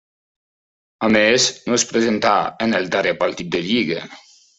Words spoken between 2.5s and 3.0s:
en el